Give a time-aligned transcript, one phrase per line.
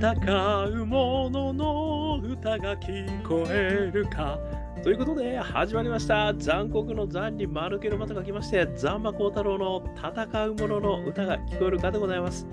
[0.00, 0.14] 戦
[0.64, 4.38] う者の歌が聞こえるか
[4.82, 12.46] ということで始まりました残酷の残に丸けのまたが来ましてザンマコウタロウの戦う者の歌が聞こえるかでございます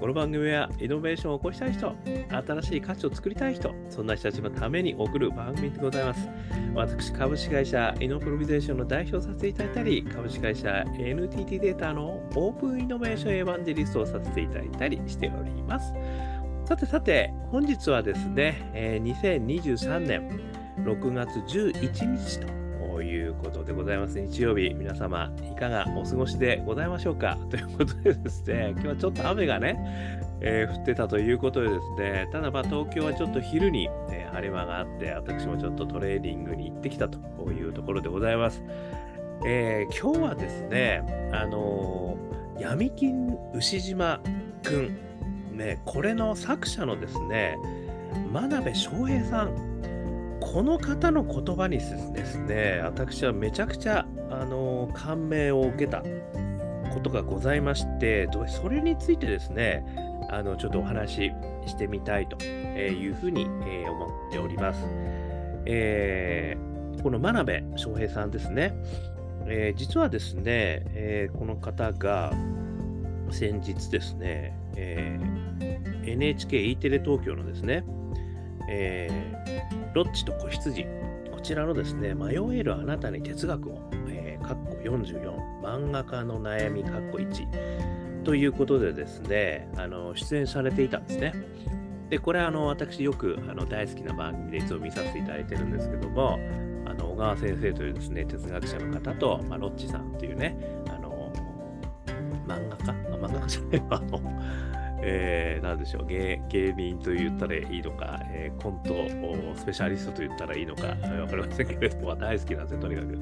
[0.00, 1.94] この番組はイノベーションを起こしたい人、
[2.28, 6.28] 新しい価値を作りたい人、そんな人たちのために送る番組でございます。
[6.72, 15.92] 私、株式会社イノプロビゼーションの代表させていただいたり、株式会社 NTT データのオープンイノベーションエヴァンジェリストをさせていただいたりしております。
[16.68, 20.28] さてさて、本日はですね、えー、2023年
[20.84, 22.46] 6月11日と
[22.98, 24.20] ということでございます。
[24.20, 27.38] 日曜日、皆様、いかがお過ごしでございましょうか？
[27.48, 37.18] ということでですね、今日はちょっと雨がね、えー、降ってたということでですね、ただまあ東京はちょっと昼に、えー、晴れ間があって、私もちょっとトレーニングに行ってきたと
[37.50, 38.62] いうところでございます。
[39.46, 44.20] えー、今日はですね、あのー、闇金牛島
[44.62, 45.07] くん、
[45.58, 47.58] ね、これの作者のですね、
[48.32, 56.02] 真鍋翔平さん、この方の言葉にですね、私はめちゃくちゃ、あの感銘を受けた
[56.94, 59.84] ことがございまして、それについてですね、
[60.30, 61.32] あのちょっとお話し
[61.66, 64.80] してみたいというふうに思っております。
[65.66, 68.74] えー、この真鍋翔平さんですね、
[69.46, 72.32] えー、実はですね、えー、この方が
[73.30, 75.18] 先日ですね、え
[76.16, 77.84] NHKE テレ東京のですね、
[78.68, 80.84] えー、ロッチと子羊、
[81.32, 91.32] こちらのですね、迷えるあなたに哲学を、えー、かっこ44、漫画家の悩み、かっこ1、ということでですね、あの出演されていたんですね。
[92.10, 96.38] で、これあの私よくあの大好きな番組でいつも見させていただいてるんですけども、
[96.86, 100.56] あの小川先生というですね、哲学者の方と、まあ、ロッチさんというね、
[100.88, 101.32] あの
[102.46, 104.20] 漫画家、漫画家じゃないあの、
[105.00, 108.94] えー、なんでしょう芸、芸人と言ったらいいのか、えー、コント
[109.56, 110.96] スペシャリストと言ったらいいのか、わ
[111.28, 113.18] かりませんけれども、大好きなんですよ、とにかく。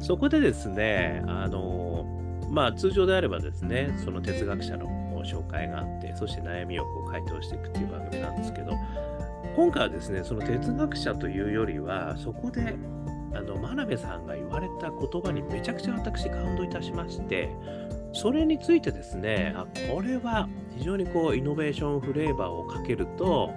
[0.00, 2.04] そこでですね、あの
[2.50, 4.86] まあ、通常であればですね、その哲学者の
[5.26, 8.72] 紹介があって、そして悩みをこう回答していくっていう番組なんですけど、
[9.56, 12.74] 今回はですね、その哲学者というよりは、そこで
[13.34, 17.50] あの真鍋さんが言われた言葉にめちゃくちゃ私感動いたしまして、
[18.16, 23.50] それについてですね、あこれは非常にこうイノベーションフレーバーをかけると、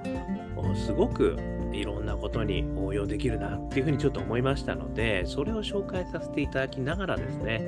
[0.75, 1.37] すごく
[1.71, 7.59] いろんなことに応用できるなっていうふうにちょっと思いましたので、それを紹介させていただきながらですね、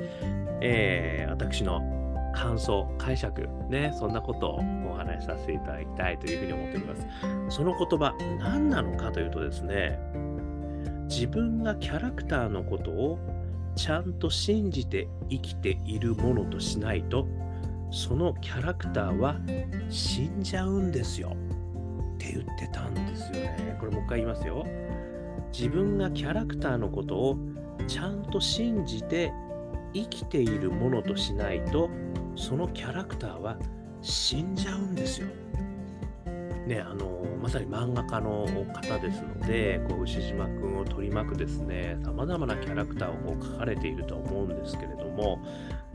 [0.60, 1.80] えー、私の
[2.34, 4.60] 感想、解釈、ね、そんなことを
[4.90, 7.06] お話しさせていただきたいというふうに思っております。
[7.56, 9.98] その言葉、何なのかというとですね、
[11.08, 13.18] 自分がキャラクターのことを
[13.74, 17.26] ちゃんと信じて生きているものとしないと
[17.90, 19.36] そのキャラクターは
[19.88, 21.36] 死んじゃうんですよ。
[22.14, 23.76] って言ってたんですよね。
[23.78, 24.66] これもう一回言いますよ。
[25.52, 27.36] 自分がキャラクターのことを
[27.86, 29.32] ちゃんと信じて
[29.92, 31.90] 生きているものとしないと
[32.34, 33.58] そのキャラクターは
[34.00, 35.28] 死んじゃうんですよ。
[36.66, 45.40] ね、あのまさに漫画家の方ですので、こう牛島君を取り巻くですね、さまざまなキャラクターをこう描かれていると思うんですけれども、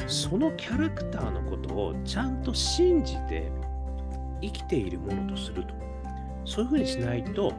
[0.07, 3.51] そのキャラクターのことをちゃんと信じて
[4.41, 5.73] 生きているものとすると。
[6.45, 7.53] そういうふうにしないと、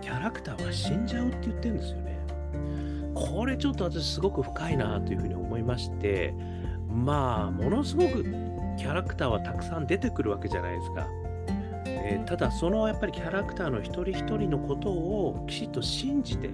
[0.00, 2.18] キャラクターは死んじゃうって言ってるんですよね。
[3.14, 6.34] これちょっと私すごく深いなというふうに思いまして、
[6.88, 8.24] まあ、ものすごく
[8.76, 11.08] キャラクターはたくさん出てくるわけじゃないですか。
[12.08, 16.50] えー、ただそのやっぱりキャラクターの一人一人のことをきちっと信じて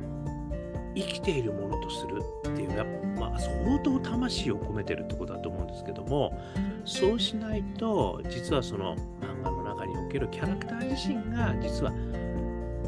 [0.95, 6.39] 生きているものとするっていうのは、まあ、相当魂を込めてるってことだと思うんですけども
[6.87, 11.93] そうしないと実はその漫画の中におけるキャラクター自身が実は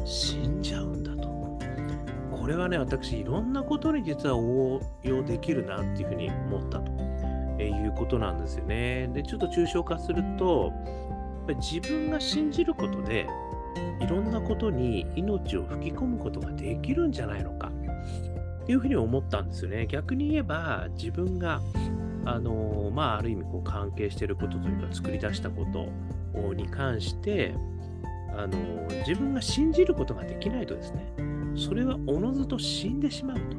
[0.03, 1.25] 死んじゃうんだと。
[2.35, 6.91] これはね私いろんなことに実は応用できるなっていうふうに思ったと
[7.59, 9.07] いうことなんですよね。
[9.13, 10.71] でちょっと抽象化すると
[11.45, 13.27] ぱり自分が信じることで
[14.01, 17.71] いろんなことに命を吹き込むことができるんじゃないのか
[18.63, 19.87] っていうふうに思ったんですよね。
[19.87, 21.61] 逆に言えば自分が
[22.25, 27.53] あのまあある意味こう関係していることというか作り出したことに関して
[28.35, 31.13] あの自分が信じることができないとですね
[31.55, 33.57] それはおのずと死んでしまうと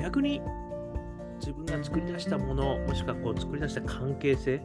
[0.00, 0.40] 逆に
[1.40, 4.62] 自分が作り出したものもしくはこう作り出した関係性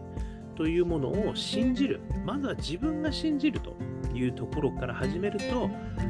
[0.56, 2.02] というものを信じる。
[2.26, 3.76] まずは自分が信じると
[4.14, 5.70] いうところから始めると、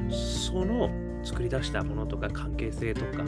[0.10, 0.90] その
[1.24, 3.24] 作り出したものとか関係性とか、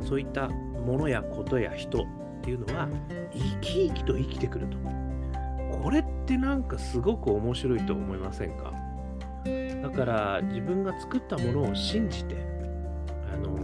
[0.00, 2.06] そういったものやことや人っ
[2.42, 2.88] ていうのは、
[3.32, 4.78] 生き生きと生きてくると。
[5.82, 8.72] これってなんかすごく面白いと思いませんか？
[9.82, 12.36] だから自分が作ったものを信じて、
[13.32, 13.56] あの、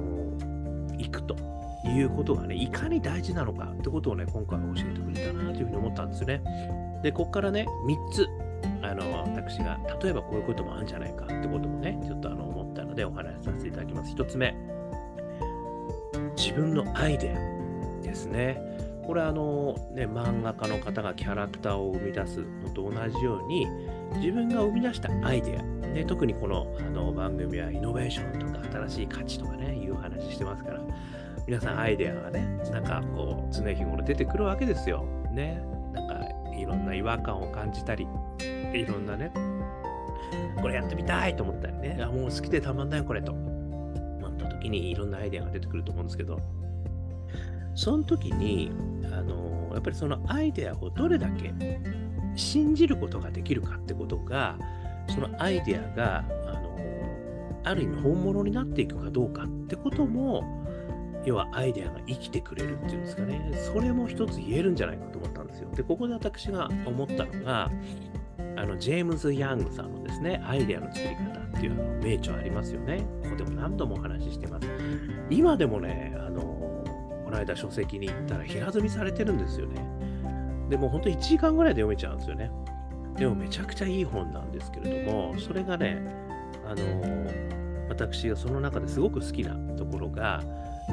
[0.96, 1.36] 行くと
[1.84, 6.42] いうことがね、いかに大事なのかってことをね、今回は教えてくれたなというふうに思ったんですよね。
[7.02, 8.28] で、ここからね、3つ、
[8.82, 14.14] あの私が、例えばこういうこともあるんじゃないかってこともね、ちょっとあの思ったのでお話しさせていただきます。
[14.14, 14.54] 1つ目、
[16.36, 18.60] 自分のアイデアですね。
[19.06, 23.66] これあの、ね、漫画家の方がキャラクターを生み出すのと同じように、
[24.16, 30.80] 自分が生み出したアイデア、で特にこのあの番組はイノベーションとか新しい価値とかね、いう話してますから、
[31.46, 35.04] 皆さんアイデアがね、なんかこう、常日頃出てくるわけですよ。
[35.32, 35.62] ね。
[36.60, 38.06] いろんな違和感を感じたり、
[38.72, 39.32] いろんなね、
[40.60, 43.32] これやってみたいと思ったりね、あもう好きでたまんないこれと。
[43.32, 46.40] なった時にいろんなアイデアが出てくると思うんですけど、
[47.74, 48.72] その時に、
[49.12, 51.52] あのやっぱりそのアイデアをどれだけ
[52.34, 54.58] 信じることができるかってことが、
[55.08, 56.76] そのアイデアが、あの
[57.64, 60.42] ある意味本物になっていくかどうかってことも、
[61.28, 65.68] 要はアイデアが生きてくれるっていうんですかね、それも一つ言えるんじゃないかと思ったんですよ。
[65.74, 67.70] で、ここで私が思ったのが、
[68.56, 73.04] あのジェームズ・ヤングさんのですね、アイデアの作り方っていうあの名著ありますよね。
[73.22, 74.66] ここでも何度もお話ししてます。
[75.28, 79.84] 今でもね、あのこの間書籍に行ったら平積みされてるんですよね。
[80.70, 82.50] でも本当1時間ぐらいで読めちゃうんですよね。
[83.18, 86.02] でもめちゃくちゃいい本なんですけれども、それがね、
[86.66, 87.30] あの
[87.90, 90.42] 私がその中ですごく好きなところが、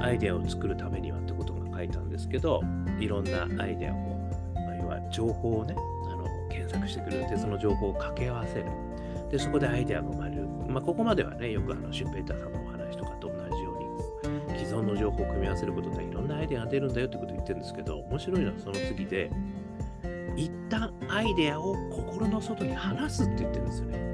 [0.01, 2.61] アイデアを作るためにはってことが書いたんですけど、
[2.99, 3.95] いろんなアイデアを、
[4.55, 7.27] まあ、要は情報をね、あの検索してくる。
[7.29, 8.65] で、その情報を掛け合わせる。
[9.31, 10.47] で、そこでアイデアが生まれる。
[10.67, 19.31] まあ、ここまではね、よくあのシュンペーターさんのお話とかと同じように、既存の情報を組み合わせることでいろんなアイデアが出るんだよってことを言ってるんですけど、面白いのはその次で、
[20.35, 24.05] 一旦アイデアを心の外に離すって言ってるんですよね。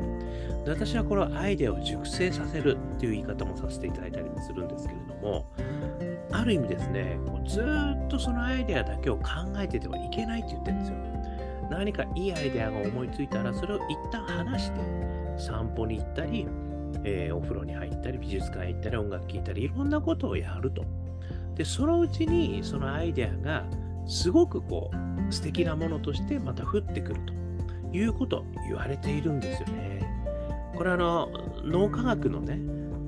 [0.66, 5.46] で私はこれはアイデアを熟成させるっていう言い方もさせていただいたりもするんですけれども、
[6.32, 9.24] ある意味ですね、ずっとそのアイデアだけを考
[9.58, 10.98] えててはいけないって言ってるんですよ。
[11.70, 14.80] 何かいいアイデアが思いついたら、それを一旦離して、
[15.38, 16.48] 散歩に行ったり、
[17.04, 20.84] えー、お風呂に入ったり、美術館行ったり、音楽聴いたり、いろんなことをやると。
[21.56, 23.66] で、そのうちにそのアイデアが
[24.06, 24.92] すごくこ
[25.30, 27.34] う素敵なものとしてまた降ってくると
[27.96, 30.02] いうこと言われているんですよね。
[30.76, 31.30] これあの
[31.64, 32.54] 脳科学のね、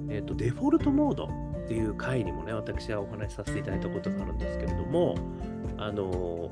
[0.10, 1.30] えーと、デフォルトモード
[1.64, 5.16] っていう回にもね、私はお話しさせていただいたことがあるんですけれども、
[5.78, 6.52] あの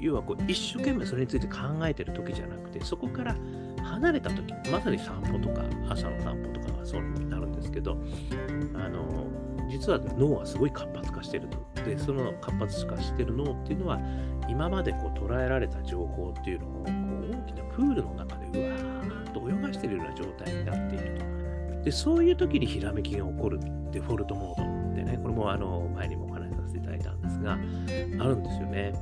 [0.00, 3.36] 要はこう一生懸命それについて考えてる時じゃなくて、そこから
[3.82, 7.96] 離れた時、まさに散歩とか朝の散歩とかがそうになるんですけど、
[8.74, 9.26] あの
[9.70, 11.58] 実は脳はすごい活発化してると。
[11.84, 14.00] で、その活発化してる脳っていうのは、
[14.48, 21.33] 今までこう捉えられた情報っていうのをこう大きなプールの中でうわーっと泳がしてるような状態になっていると。
[21.84, 23.60] で、そういう時にひらめきが起こる
[23.92, 27.56] デフォルトモードでね、これもあの前にもお話しさせていただいたんですが、あ
[28.28, 28.92] るんですよね。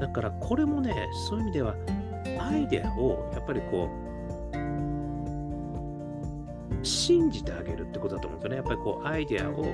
[0.00, 0.94] だからこれもね、
[1.28, 1.74] そういう意味では、
[2.38, 4.06] アイデアをやっぱりこう、
[6.84, 8.56] 信じてあげるってことだと思うんですよね。
[8.56, 9.64] やっぱりこう、アイデアを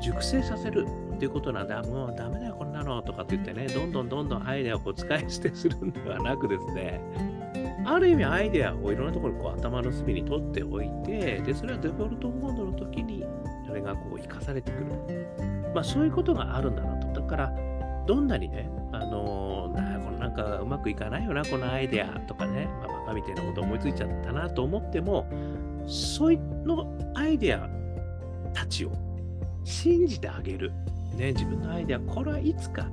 [0.00, 7.00] 熟成させるっていうことなんで、もうダメだよ、こんなのとかって言ってね、どんどんどんどんアイデアをこう使い捨てするんではなくですね、
[7.86, 13.24] ある意味アイデアをいろんなところにこう頭の隅に取っておいて、で、それはデフォルトモードの時に、
[13.66, 14.86] それがこう生かされてくる。
[15.74, 17.20] まあそういうことがあるんだなと。
[17.20, 17.52] だから、
[18.06, 25.28] どんなにね、あのー、なこのなんかうまくいかないよな、このアイデアとかね、まあ、バカみたいなこと思いついちゃったなと思っても、
[25.86, 27.68] そういうのアイデア
[28.52, 28.92] たちを
[29.64, 30.72] 信じてあげる。
[31.16, 32.86] ね、自分のアイデア、これはいつか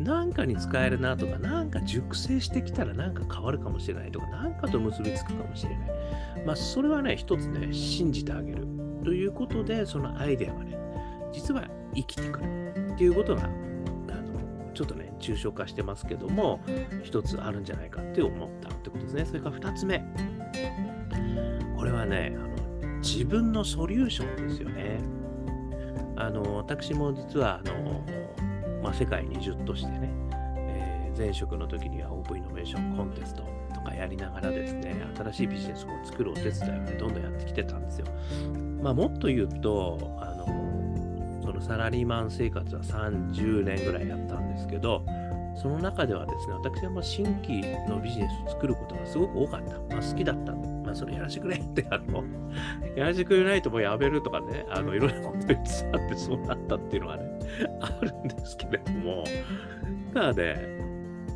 [0.00, 5.90] 何かに使えるなとか、何か熟成してきたら何か変わるかもしれないとか、何かと結びつくかもしれない。
[6.46, 8.66] まあ、それはね、一つね、信じてあげる
[9.04, 10.78] ということで、そのアイデアがね、
[11.32, 16.60] 実は生きてくるっていうことが、あのちょっとね、抽象化してますけども、
[17.02, 19.24] 一つあるんじゃないかって思ったってことですね。
[19.26, 20.02] それから二つ目。
[21.76, 25.00] これはね、あの自分のソリューションですよね。
[26.16, 28.04] あの私も実はあの、
[28.82, 33.42] まあ、世界に10としてね、えー、前職の時にはオープンイノベーションコンテスト
[33.74, 38.06] とかやりながらですね、新しいビジネスを作るお手伝いをね、どんどんやってきてたんですよ。
[38.82, 40.46] まあ、もっと言うと、あの
[41.42, 45.04] そのサラリーマン生活は30年ぐらいやったんですけど、
[45.60, 49.94] その中ではですね、私は新規のビジネスを作ることがすごく多かった。
[49.94, 50.52] まあ、好きだった。
[50.52, 52.24] まあ、それやらせてくれって、あの、
[52.96, 57.29] やらせてくれないともうやめるとかね、あの、いろんなこと言ってあってそうなったっていうのはね、
[57.80, 59.24] あるんですけれども、
[60.14, 60.80] ただね、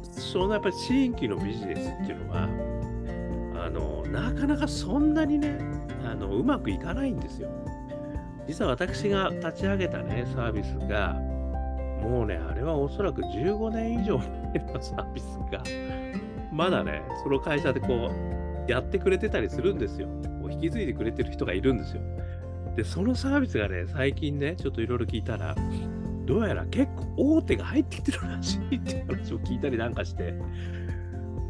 [0.03, 2.49] そのやっぱり新規のビジネスっていうのは、
[3.65, 5.59] あの、なかなかそんなにね、
[6.05, 7.49] あの、うまくいかないんですよ。
[8.47, 11.15] 実は私が立ち上げたね、サービスが、
[12.03, 14.29] もうね、あれはおそらく15年以上前
[14.73, 15.63] の サービスが、
[16.53, 18.11] まだね、その会社でこ
[18.69, 20.09] う、やってくれてたりするんですよ。
[20.41, 22.03] こう引き継いでくれてる人がいるんですよ。
[22.77, 25.55] で、そのサービスがね、最近ね、ちょっといろいろ聞いたら、
[26.25, 30.35] どうやら結構大手が入ってきてるらしいって話を聞いたりなんかして、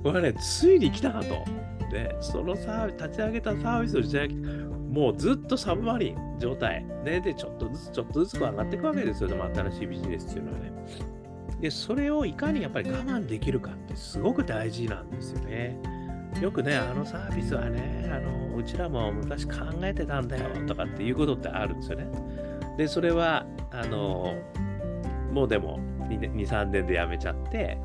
[0.03, 1.45] これはね、ついに来たなと。
[1.91, 6.85] で、そのサービス、立ち上げたサービスの時代、もうずっとサブマリン状態。
[7.05, 9.29] ね、で、ちょっとずつちょっとずつ上がっていくわけですよ。
[9.29, 10.73] でも新しいビジネスっていうのはね。
[11.61, 15.79] で、それをいかにやっぱり我慢できるかってすごく大事なんですよね。
[16.41, 22.07] よくね、あのサービスはね、あのうちらも昔考えてたんだよとかっていうことってあるんですよね。
[22.77, 24.35] で、それは、あの、
[25.33, 25.79] もうでも
[26.09, 27.79] 2、3年で辞めちゃって、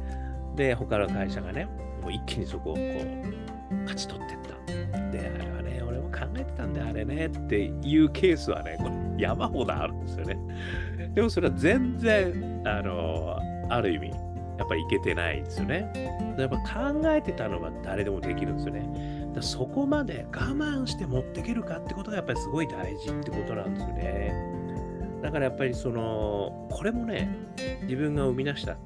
[0.55, 1.65] で、他の会社がね、
[2.01, 5.11] もう一気にそこをこう、勝ち取ってった。
[5.11, 10.37] で、あれはね、俺も考えてたんだ、あれねっていうケースはね、これ山ほどあるんですよね。
[11.13, 13.37] でもそれは全然、あの、
[13.69, 15.91] ある意味、やっぱいけてないんですよね。
[16.37, 19.31] やっぱ考えてたのは誰でもできるんですよね。
[19.33, 24.58] だそこまで我慢して持っていけるかってことがやっぱりすごい大事ってことなんですよね。
[25.21, 27.29] だからやっぱりその、これもね、
[27.83, 28.77] 自分が生み出した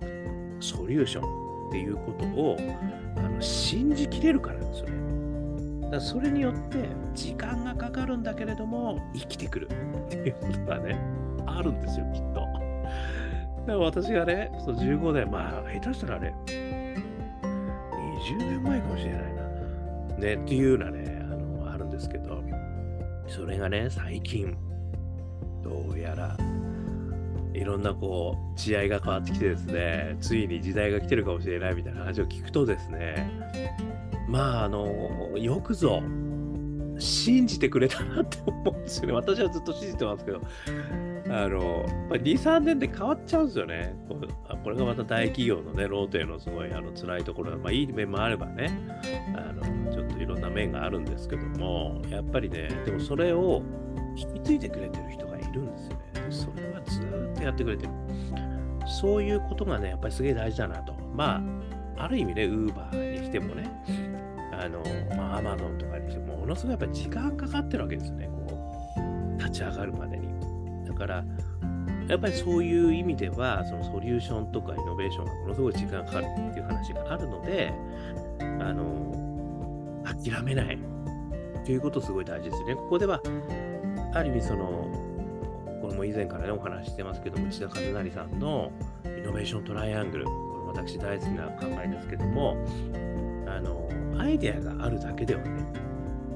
[0.59, 2.57] ソリューションっていうことを
[3.17, 5.89] あの信じきれるからですよね。
[5.91, 9.67] だそれによって時間がかかるんだけれども生きてくる
[10.05, 10.99] っていうことがね、
[11.45, 12.41] あるんですよ、きっと。
[12.41, 19.43] だから私がね、その15年、まあ、下手したらね、20年前かもしれないな。
[20.17, 22.43] ね、っていうようなね、あの、あるんですけど、
[23.27, 24.55] それがね、最近、
[25.63, 26.37] どうやら、
[27.53, 33.29] いろんなこう、試合いが変わってきてですね、ついに時代が来てるかもしれないみたいな話を聞くとですね、
[34.27, 36.01] まあ、あの、よくぞ、
[36.99, 39.13] 信じてくれたなって思うんですよね。
[39.13, 40.41] 私はずっと信じてますけど、
[41.29, 43.95] あの、ま、2、3年で変わっちゃうんですよね。
[44.63, 48.71] これがまた大企業のね、ローテのすごいあの辛いところまあいい面もあればね、
[49.35, 53.61] あの、ちょっといろんな面があるんですけども、やっぱりね、でもそれを
[54.15, 55.22] 引き継いでくれてる人
[55.53, 55.97] るんですよね。
[56.29, 57.91] それはずっとやってくれてる。
[58.85, 60.93] そういうことがね、やっぱりすげえ大事だなと。
[61.15, 61.41] ま
[61.97, 63.69] あ、ある意味ね、ウーバーにしてもね、
[64.51, 64.83] あの、
[65.15, 68.57] まあ、アマゾンとかにしても、ものすごいやっぱり時間かかってるわけですよね、こ
[69.37, 70.27] う、立ち上がるまでに。
[70.85, 71.23] だから、
[72.07, 77.73] やっぱりそういう意味では、そのソリューションとかイノベーションがものすごい時間かかるっていう話があるので、
[78.39, 80.77] あの、諦めない
[81.65, 82.75] ということすごい大事ですね。
[82.75, 83.21] ここでは、
[84.13, 84.87] ある意味その、
[85.83, 88.71] これも以前からね、お話してますけども、内田和成さんの
[89.03, 92.55] イノベーショントライアングル、これ私大好きな考えですけども、
[93.45, 95.61] あの、アイデアがあるだけではね、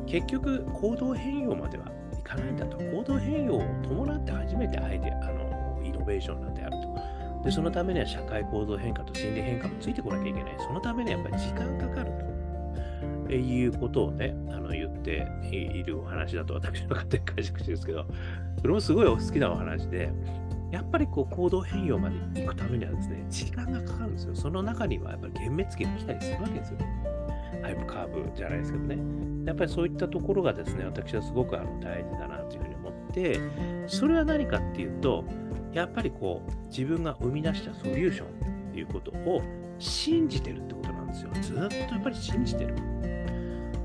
[0.06, 1.86] 結局行動変容までは
[2.20, 2.78] いかないんだと。
[2.78, 7.44] 行動変容を伴って初めてアイデア、あの、イノベーションなんであると。
[7.46, 10.56] で、そのためには社会行動変化と心理変化もついてこなきゃいけない。
[10.60, 12.27] そのためにはやっぱり時間かかると
[13.36, 18.06] いうことをね、あの言っているお話だと私の勝手に解釈してるんですけど、
[18.60, 20.12] それもすごい好きなお話で、
[20.72, 24.36] やっぱりこう行動変容まで行くためにはですね、時間がかかるんですよ。
[24.36, 26.88] その中にはやっぱり幻滅期が来たりするわけですよね。
[27.62, 28.98] ハイプカーブじゃないですけどね。
[29.46, 33.40] やっぱりそういったところがですね、私はすごくあの大事だなというふうに思って、
[33.88, 35.24] それは何かっていうと、
[35.72, 38.28] やっぱりこう、自分が生み出したソリューション
[38.70, 39.42] っていうことを
[39.80, 41.30] 信じてるってことなんですよ。
[41.42, 42.76] ずっとやっぱり信じてる。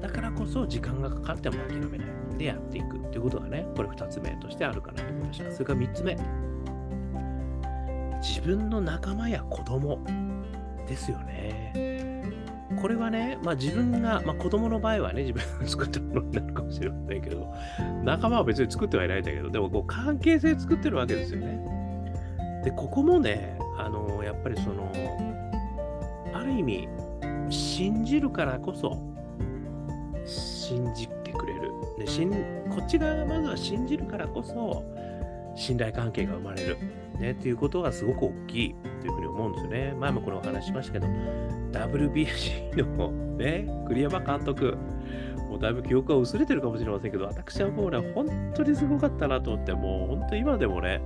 [0.02, 5.52] だからこそ時間がかかっても諦めないでやっていくっていうことがね、これ2つ目としてあるかなと思いました。
[5.52, 6.18] それから3つ目。
[8.20, 10.00] 自分の仲間や子供
[10.88, 11.72] ですよね。
[12.80, 17.54] これはね、まあ、自分が、まあ、子供の場合はね、自分が作ったものになるかもしれませんけど、
[18.02, 22.62] 仲間は別に作ってはいないんだけど、でもこう関係性作ってるわけですよね。
[22.64, 24.90] で、ここもね、あのやっぱりその、
[26.32, 26.88] ある意味、
[27.50, 29.11] 信じるからこそ、
[30.32, 31.70] 信じてくれる。
[31.98, 32.30] でしん
[32.70, 34.84] こっち側がまずは信じるからこそ、
[35.54, 36.76] 信頼関係が生まれる。
[37.18, 39.94] ね、っていうことがすごく大きいというふうに思うんですよね。
[39.98, 41.06] 前もこのお話しましたけど、
[41.72, 44.76] WBC のね、栗山監督、
[45.48, 51.00] もうだいぶ記憶が薄れてるかもしれませんけど、私はもうね、本当にすごかったなと思って、もう本当今でもね、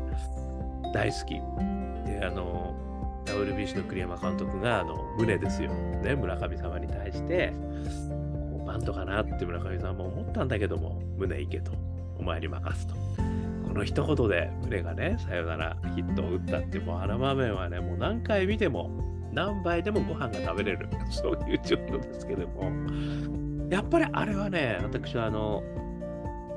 [0.95, 1.35] 大好き。
[2.06, 2.75] で、あの、
[3.26, 5.73] WBC の栗山監督が、あの、胸ですよ。
[5.73, 7.52] ね、村上様に対して、
[8.76, 11.73] こうバントかなって村上さんも思ったんだけども、胸行けと、
[12.18, 12.95] お前に任すと。
[12.95, 18.90] この一言で胸がね、さよならヒットを打ったって、もうあの場面はね、もう何回見ても、
[19.33, 22.71] 何杯でもご飯が食べれる、 そういう状況ですけども、
[23.71, 25.62] やっぱりあれはね、私はあの、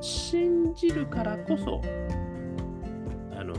[0.02, 1.82] 信じるからこそ、
[3.38, 3.54] あの、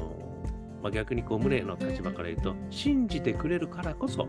[0.83, 4.26] まあ、逆にこう、胸の立場から言うと、信じてくれるからこそ、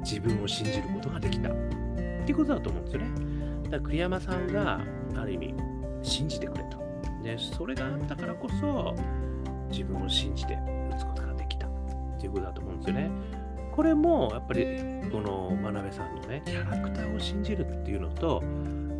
[0.00, 1.50] 自分を信じることができた。
[1.50, 1.54] っ
[2.28, 3.27] ていうことだと思うんですよね。
[3.70, 4.80] だから栗山さんが、
[5.16, 5.54] ある意味、
[6.02, 6.78] 信じてくれた。
[7.22, 8.94] ね、それがあったからこそ、
[9.70, 10.54] 自分を信じて
[10.90, 11.66] 打つことができた。
[11.66, 11.70] っ
[12.20, 13.10] ていうことだと思うんですよね。
[13.72, 14.64] これも、やっぱり、
[15.12, 18.42] この真鍋さんのね、キャラクターを信じるっていうのと、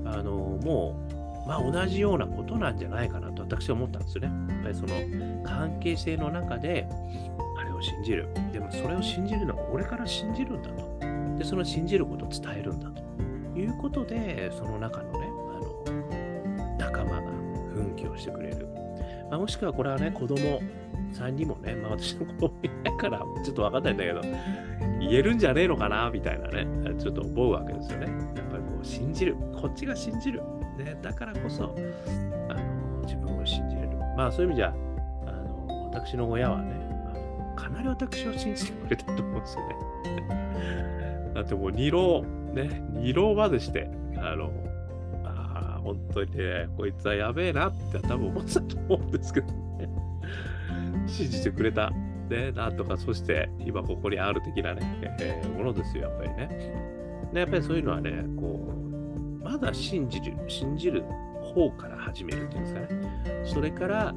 [0.05, 0.33] あの、
[0.63, 4.53] もう、まあ同じようなことなんじゃないかなと私は思ったんですよね。
[4.55, 6.87] やっぱりその関係性の中で、
[7.59, 8.29] あれを信じる。
[8.53, 10.99] でもそれを信じるのは俺から信じるんだと。
[11.39, 13.08] で、その信じることを伝えるんだと
[13.59, 17.21] いうことで、その中のね、あの、仲間が
[17.75, 18.69] 奮起をしてくれる。
[19.31, 20.61] まあ、もしくはこれはね、子供
[21.13, 24.21] さんにもね、まあ私の子供いないからちょっとわかんないんだけど、
[25.01, 26.67] 言えるんじゃねえのかなみたいなね、
[26.99, 28.07] ちょっと思うわけですよね。
[28.37, 29.37] やっぱりこう信じる。
[29.55, 30.43] こっちが信じる。
[30.79, 31.75] ね、だからこそ、
[32.49, 33.89] あの自分を信じれる。
[34.17, 34.75] まあそういう意味じゃ、
[35.27, 36.75] あの私の親はね、
[37.57, 39.75] かなり私を信じてくれたと思うんですよね。
[41.35, 42.25] だってもう二浪、
[42.65, 44.51] ね、二浪までして、あの、
[45.25, 49.89] ああ、本当にね、こいつはやべえなって多分思ってたと思うんですけどね。
[51.07, 51.91] 信じてくれた。
[52.29, 56.49] ね、なんとか、そして今ここにある的なね、えーものですよ、やっぱりね。
[57.33, 58.71] で、やっぱりそういうのはね、こ
[59.41, 61.03] う、まだ信じる、信じる
[61.55, 62.89] 方から始めるっていうんですかね。
[63.45, 64.15] それから、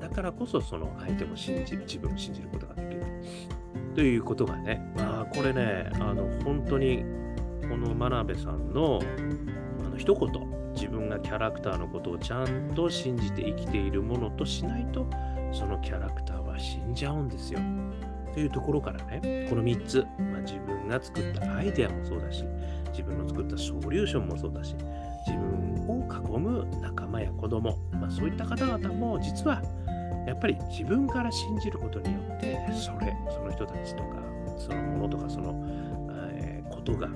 [0.00, 3.03] だからこそその相手も信じる、自分を信じることができる。
[3.94, 7.04] ということがね、まあこれね、あの本当に
[7.68, 9.00] この真鍋さんの
[9.84, 10.30] あの一言、
[10.74, 15.06] 自分がキャラクターのことをちゃんと信じて生きているものとしないと、
[15.52, 17.60] そのキャラクターは死んじゃうんですよ。
[18.32, 22.44] というところからね、この3つ、まあ、自分が作ったアイデアもそうだし、
[22.90, 24.74] 自分の作ったソリューションもそうだし、
[25.26, 29.62] 自分を囲む仲間や子供、まあ、そういった方々も実は
[30.26, 34.16] やっぱり自分から信じることによって、それ、その人たちとか、
[34.56, 35.54] そのものとか、その、
[36.32, 37.08] えーことが、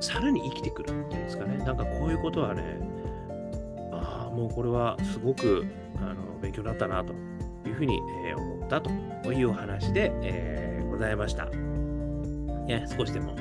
[0.00, 1.58] さらに生きてくるっていうんですかね。
[1.58, 2.62] なんかこういうことはね、
[3.92, 5.64] ああ、もうこれはすごく
[5.98, 7.12] あの勉強になったなと
[7.66, 8.90] いうふうに、えー思ったと
[9.32, 11.46] いうお話で、えーございました。
[11.46, 13.34] ね、少しでも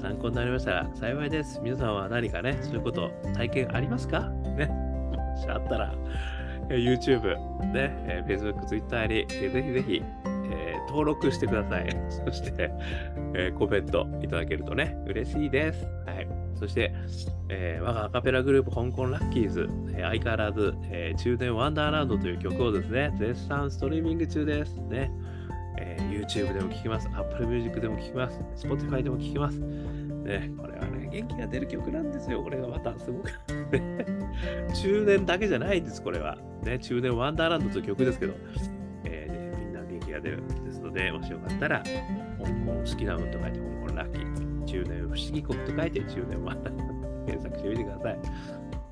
[0.00, 1.60] 参考になりましたら幸いです。
[1.62, 4.30] 皆さんは何かね、そういうこと体験ありますか？
[4.56, 4.66] ね。
[4.66, 5.94] もしあったら、
[6.68, 7.22] YouTube、
[7.72, 10.02] ね、えー Facebook、Twitter に、えぜひぜひ、
[10.52, 11.86] えー登録してください。
[12.10, 12.70] そして、
[13.34, 15.84] えーコメントいただけるとね、嬉しいです。
[16.06, 16.28] はい。
[16.54, 16.92] そして、
[17.48, 24.74] えー我がアカペラグループ、香港ラッキーズ、えー相変わらず、えー中年ワンダーランドという曲をですね、絶賛ストリーミング中です。
[24.76, 25.10] ね。
[25.78, 27.08] えー YouTube でも聴きます。
[27.16, 28.40] Apple Music でも聴きます。
[28.56, 29.60] Spotify でも聴きます。
[30.22, 32.42] ね、これはね、元気が出る曲なんですよ。
[32.42, 33.30] これがまたすごく。
[34.82, 36.38] 中年だけじゃないんです、これは。
[36.62, 38.34] ね、中年ワンダーランドという曲ですけど、
[39.04, 48.18] えーねみんな元気が出るんですので、もしよかったら、香港好きな運と書いて香港ラッキー、中年不思議国と書いて中年ワンダーランド検索してみてください。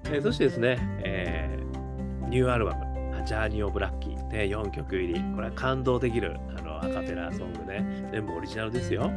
[0.07, 9.11] えーそしてですね、えーニューアルバム、ジャーニー・オブ・ラッキー、ね、4曲入り、これは感動できるあのアカペラソングね、全部オリジナルですよ。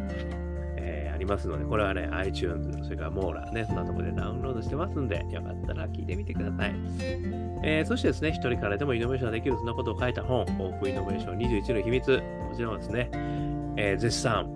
[1.24, 6.76] りますので、これはね、iTunes、それからモーラーね、そんなとこでダウンロードしてますんで、よかったら聞いてみてください。
[7.66, 12.18] えーそしてですね、一人からでもイノベーションができる、そんなことを書いた本、オープンイノベーション21の秘密、
[12.50, 13.10] こちらもですね、
[13.78, 14.50] えー絶賛、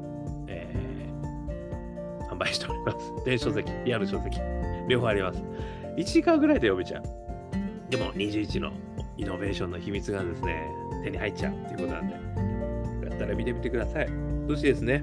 [0.47, 3.13] えー販売しております。
[3.25, 4.39] 電子書籍、リアル書籍、
[4.87, 5.41] 両方あります。
[5.95, 7.03] 1時間ぐらいで読めちゃう。
[7.89, 8.71] でも21の
[9.17, 10.67] イノベーションの秘密がですね、
[11.03, 12.13] 手に入っちゃうっていうことなんで、
[13.05, 14.09] よかったら見てみてください。
[14.47, 15.01] そしてですね、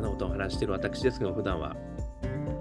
[0.00, 1.76] こんなことを話している私ですが、普段は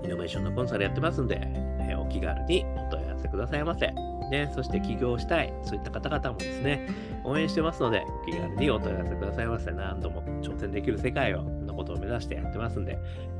[0.03, 3.87] イノベーションのコンサルやってますんで、えーお気軽にお問い合わせくださいませ。
[4.29, 6.87] ね、そして起業したい、そういった方々もですね、
[7.23, 9.71] 応援してますので、お気軽にお問い合わせくださいませ。
[9.71, 12.97] 何度も挑戦できる世界を、そんなことを目指してやってますんで、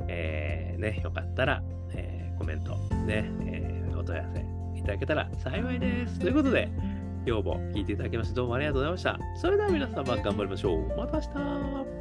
[0.07, 1.61] えーね、よかったら、
[1.93, 2.73] えーコメント、
[3.05, 4.45] ね、えーお問い合わせ
[4.79, 6.19] いただけたら幸いです。
[6.19, 6.69] ということで、
[7.27, 9.19] 今日も聞いていただきましてどうもありがとうございました。
[9.35, 10.87] それでは皆様頑張りましょう。
[10.97, 11.98] また明日